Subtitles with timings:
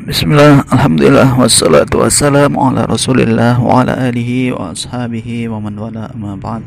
[0.00, 6.40] Bismillah, Alhamdulillah, wassalatu wassalamu ala rasulillah wa ala alihi wa ashabihi wa man wala amma
[6.40, 6.64] ba'd.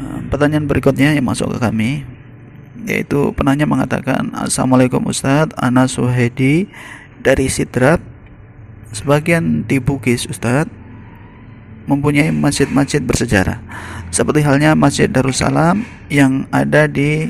[0.00, 2.08] Eh, Pertanyaan berikutnya yang masuk ke kami
[2.88, 6.64] Yaitu penanya mengatakan Assalamualaikum Ustadz, Ana Suhedi
[7.20, 8.00] dari Sidrap.
[8.96, 10.72] Sebagian di Bugis Ustadz
[11.84, 13.60] Mempunyai masjid-masjid bersejarah.
[14.08, 17.28] Seperti halnya Masjid Darussalam yang ada di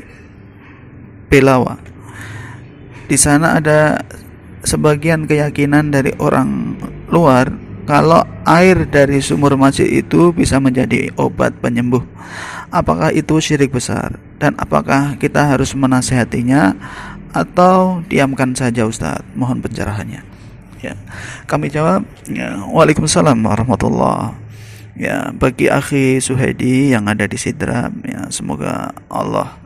[1.27, 1.91] Pelawa
[3.13, 3.99] di sana ada
[4.63, 6.79] sebagian keyakinan dari orang
[7.11, 7.51] luar
[7.83, 12.03] kalau air dari sumur masjid itu bisa menjadi obat penyembuh.
[12.71, 14.17] Apakah itu syirik besar?
[14.39, 16.73] Dan apakah kita harus menasehatinya
[17.35, 19.21] atau diamkan saja Ustaz?
[19.35, 20.23] Mohon pencerahannya.
[20.79, 20.95] Ya.
[21.47, 24.35] Kami jawab, ya, Waalaikumsalam warahmatullah.
[24.93, 29.57] Ya, bagi akhi Suhedi yang ada di Sidrap, ya, semoga Allah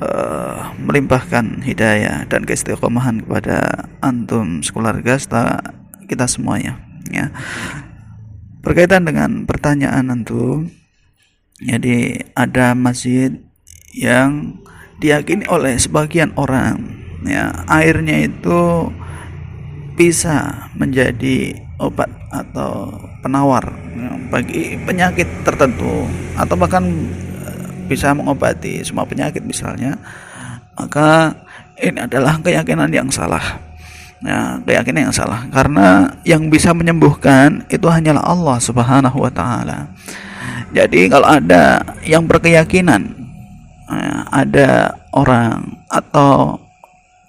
[0.00, 5.20] uh, melimpahkan hidayah dan keistiqomahan kepada antum sekeluarga
[6.08, 6.80] kita semuanya
[7.12, 7.30] ya.
[8.60, 10.68] Berkaitan dengan pertanyaan antum
[11.60, 13.36] jadi ada masjid
[13.92, 14.60] yang
[15.00, 18.88] diyakini oleh sebagian orang ya airnya itu
[19.96, 22.88] bisa menjadi obat atau
[23.20, 26.84] penawar ya, bagi penyakit tertentu atau bahkan
[27.90, 29.98] bisa mengobati semua penyakit misalnya
[30.80, 31.34] maka
[31.80, 33.60] ini adalah keyakinan yang salah.
[34.20, 35.48] Ya keyakinan yang salah.
[35.48, 39.88] Karena yang bisa menyembuhkan itu hanyalah Allah Subhanahu wa taala.
[40.70, 43.10] Jadi kalau ada yang berkeyakinan
[43.90, 44.68] ya, ada
[45.12, 46.60] orang atau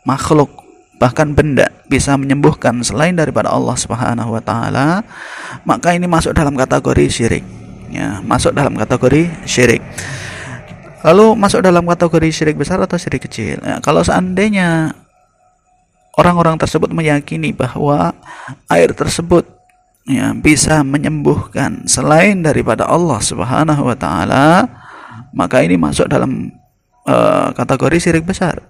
[0.06, 0.62] makhluk
[1.02, 5.02] bahkan benda bisa menyembuhkan selain daripada Allah Subhanahu wa taala
[5.66, 7.46] maka ini masuk dalam kategori syirik.
[7.92, 9.84] Ya masuk dalam kategori syirik
[11.02, 13.58] Lalu masuk dalam kategori syirik besar atau syirik kecil?
[13.62, 14.94] Ya, kalau seandainya
[16.18, 18.14] orang-orang tersebut meyakini bahwa
[18.70, 19.48] air tersebut
[20.06, 24.70] ya, bisa menyembuhkan selain daripada Allah Subhanahu wa taala,
[25.34, 26.54] maka ini masuk dalam
[27.10, 28.62] uh, kategori syirik besar.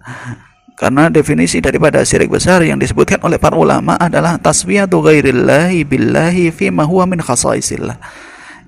[0.79, 6.73] Karena definisi daripada syirik besar yang disebutkan oleh para ulama adalah taswiyatu ghairillahi billahi fi
[6.73, 7.99] ma huwa min khasaisillah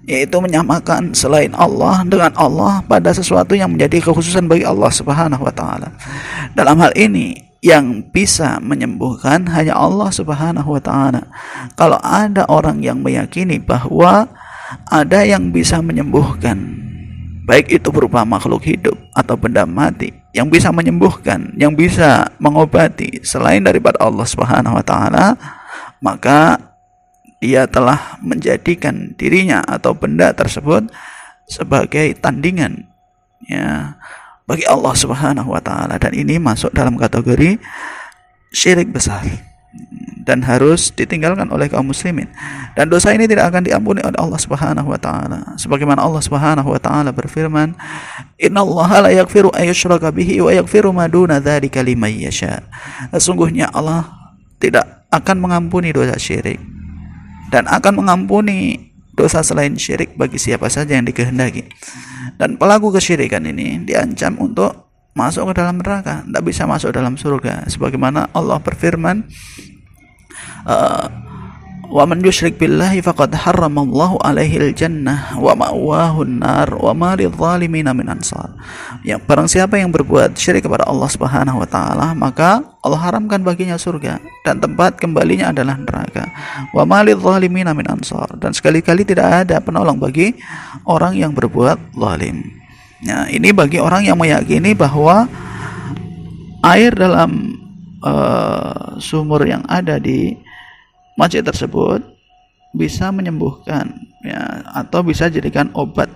[0.03, 5.53] yaitu menyamakan selain Allah dengan Allah pada sesuatu yang menjadi kekhususan bagi Allah Subhanahu wa
[5.56, 5.96] taala.
[6.52, 11.31] Dalam hal ini yang bisa menyembuhkan hanya Allah Subhanahu wa taala.
[11.80, 14.28] Kalau ada orang yang meyakini bahwa
[14.92, 16.59] ada yang bisa menyembuhkan
[17.47, 23.63] baik itu berupa makhluk hidup atau benda mati yang bisa menyembuhkan, yang bisa mengobati selain
[23.63, 25.38] daripada Allah Subhanahu wa taala,
[26.02, 26.73] maka
[27.44, 30.88] dia telah menjadikan dirinya atau benda tersebut
[31.44, 32.88] sebagai tandingan
[33.44, 34.00] ya
[34.48, 36.00] bagi Allah Subhanahu wa taala.
[36.00, 37.59] Dan ini masuk dalam kategori
[38.56, 39.28] syirik besar
[40.24, 42.31] dan harus ditinggalkan oleh kaum muslimin.
[42.80, 45.60] Dan dosa ini tidak akan diampuni oleh Allah Subhanahu wa taala.
[45.60, 47.75] Sebagaimana Allah Subhanahu wa taala berfirman
[48.40, 52.64] innallaha la yaghfiru ayyushraka bihi wa yaghfiru ma duna dzalika liman yasha.
[53.12, 54.08] Sesungguhnya Allah
[54.64, 56.83] tidak akan mengampuni dosa syirik
[57.53, 61.69] dan akan mengampuni dosa selain syirik bagi siapa saja yang dikehendaki.
[62.41, 67.69] Dan pelaku kesyirikan ini diancam untuk masuk ke dalam neraka, tidak bisa masuk dalam surga.
[67.69, 69.30] Sebagaimana Allah berfirman,
[70.66, 71.06] uh,
[71.94, 78.09] wa man yusyrik billahi faqad harramallahu alaihi jannah wa ma'wahu nar wa ma lidh-dhalimin min.
[79.06, 83.78] Ya, barang siapa yang berbuat syirik kepada Allah Subhanahu wa taala, maka Allah haramkan baginya
[83.78, 86.34] surga dan tempat kembalinya adalah neraka.
[86.74, 87.86] Wa ma lidh-dhalimin min.
[88.42, 90.34] Dan sekali-kali tidak ada penolong bagi
[90.90, 92.42] orang yang berbuat zalim.
[93.06, 95.30] Ya, ini bagi orang yang meyakini bahwa
[96.66, 97.54] air dalam
[98.02, 100.34] uh, sumur yang ada di
[101.19, 102.01] masjid tersebut
[102.74, 103.94] bisa menyembuhkan
[104.25, 106.09] ya atau bisa jadikan obat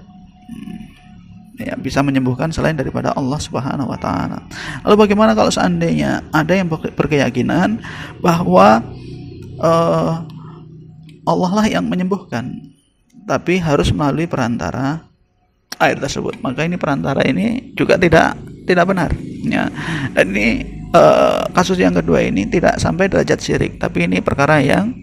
[1.57, 4.45] ya bisa menyembuhkan selain daripada Allah Subhanahu wa taala.
[4.85, 7.81] Lalu bagaimana kalau seandainya ada yang berkeyakinan
[8.21, 8.85] bahwa
[9.61, 10.21] uh,
[11.27, 12.73] Allah lah yang menyembuhkan
[13.27, 15.03] tapi harus melalui perantara
[15.81, 16.39] air tersebut.
[16.39, 18.37] Maka ini perantara ini juga tidak
[18.69, 19.11] tidak benar
[19.45, 19.67] ya.
[20.13, 24.93] Dan ini uh, kasus yang kedua ini tidak sampai derajat syirik, tapi ini perkara yang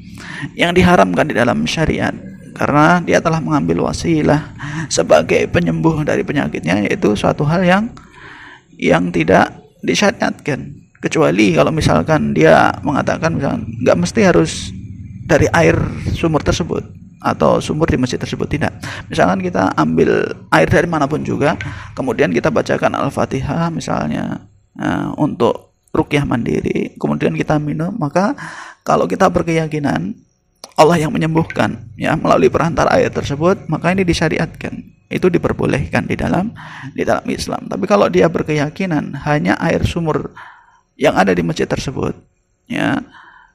[0.55, 2.13] yang diharamkan di dalam syariat
[2.55, 4.55] karena dia telah mengambil wasilah
[4.87, 7.85] sebagai penyembuh dari penyakitnya yaitu suatu hal yang
[8.79, 9.51] yang tidak
[9.83, 10.87] disyariatkan.
[11.03, 14.73] Kecuali kalau misalkan dia mengatakan misalkan nggak mesti harus
[15.29, 15.77] dari air
[16.17, 16.81] sumur tersebut
[17.21, 18.49] atau sumur di masjid tersebut.
[18.49, 18.73] Tidak.
[19.13, 21.61] Misalkan kita ambil air dari mana pun juga
[21.93, 25.64] kemudian kita bacakan al-fatihah misalnya nah, untuk
[25.95, 28.35] rukyah mandiri, kemudian kita minum, maka
[28.83, 30.19] kalau kita berkeyakinan
[30.75, 34.91] Allah yang menyembuhkan ya melalui perantara ayat tersebut, maka ini disyariatkan.
[35.07, 36.51] Itu diperbolehkan di dalam
[36.91, 37.71] di dalam Islam.
[37.71, 40.35] Tapi kalau dia berkeyakinan hanya air sumur
[40.99, 42.15] yang ada di masjid tersebut
[42.71, 43.03] ya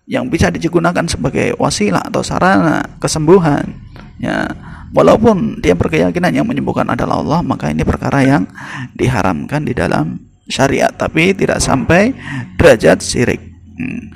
[0.10, 3.78] yang bisa digunakan sebagai wasilah atau sarana kesembuhan
[4.18, 4.50] ya
[4.92, 8.44] walaupun dia berkeyakinan yang menyembuhkan adalah Allah maka ini perkara yang
[8.98, 10.18] diharamkan di dalam
[10.50, 12.12] syariat tapi tidak sampai
[12.58, 13.42] derajat syirik.
[13.80, 14.12] Hmm.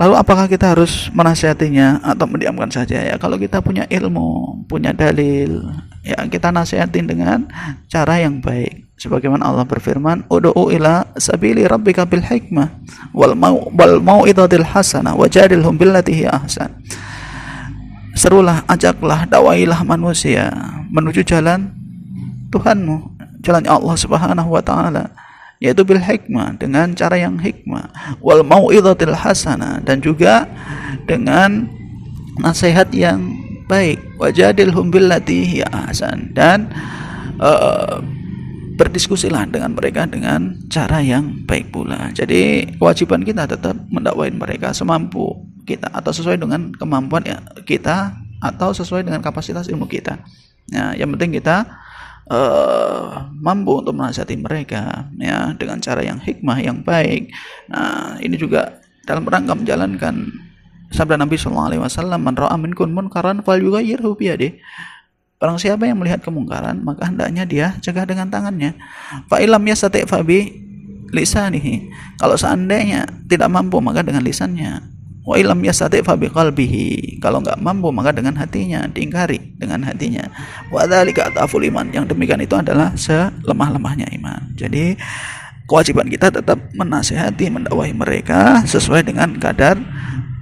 [0.00, 3.20] lalu apakah kita harus menasihatinya atau mendiamkan saja ya?
[3.20, 5.60] Kalau kita punya ilmu punya dalil
[6.00, 7.44] ya kita nasihatin dengan
[7.92, 8.88] cara yang baik.
[8.96, 12.72] Sebagaimana Allah berfirman ud'u ila sabili rabbika bil hikmah
[13.12, 16.72] wal mau wal mau'izatil hasanah wajadilhum billati ahsan.
[18.16, 20.48] Serulah ajaklah dakwailah manusia
[20.88, 21.68] menuju jalan
[22.48, 22.96] Tuhanmu
[23.44, 25.10] jalan Allah Subhanahu wa taala
[25.62, 27.86] yaitu bil hikmah dengan cara yang hikmah
[28.18, 30.50] wal mau'izatil hasanah dan juga
[31.06, 31.70] dengan
[32.42, 33.22] nasihat yang
[33.70, 36.66] baik wajadilhum billati ahsan dan
[37.38, 38.02] uh,
[38.74, 42.10] berdiskusilah dengan mereka dengan cara yang baik pula.
[42.10, 48.74] Jadi kewajiban kita tetap mendakwain mereka semampu kita atau sesuai dengan kemampuan ya, kita atau
[48.74, 50.18] sesuai dengan kapasitas ilmu kita.
[50.74, 51.62] Nah, yang penting kita
[52.32, 57.28] uh, mampu untuk menasihati mereka ya dengan cara yang hikmah yang baik.
[57.68, 60.32] Nah, ini juga dalam rangka menjalankan
[60.88, 64.58] sabda Nabi Shallallahu Alaihi Wasallam, "Man ra'a minkum munkaran falyughayyirhu biyadihi."
[65.42, 68.78] Barang siapa yang melihat kemungkaran, maka hendaknya dia cegah dengan tangannya.
[69.26, 70.54] Fa ilam yastati' fabi
[71.10, 71.90] lisanihi.
[72.22, 74.91] Kalau seandainya tidak mampu maka dengan lisannya.
[75.22, 77.18] Wa ilam yastati' fabi qalbihi.
[77.22, 80.26] Kalau enggak mampu maka dengan hatinya, diingkari dengan hatinya.
[80.74, 81.62] Wa dzalika ataful.
[81.62, 84.50] Yang demikian itu adalah selemah-lemahnya iman.
[84.58, 84.98] Jadi
[85.70, 89.78] kewajiban kita tetap menasehati, mendakwahi mereka sesuai dengan kadar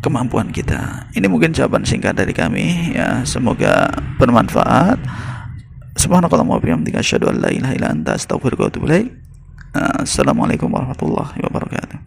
[0.00, 1.12] kemampuan kita.
[1.12, 4.96] Ini mungkin jawaban singkat dari kami ya, semoga bermanfaat.
[6.00, 8.86] Subhanakallahumma wa bihamdika asyhadu an la ilaha illa anta astaghfiruka wa atubu.
[9.76, 11.98] Assalamualaikum warahmatullahi wabarakatuh.